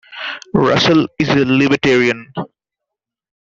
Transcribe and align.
Russell 0.55 1.07
is 1.19 1.29
a 1.29 1.45
Libertarian. 1.45 2.33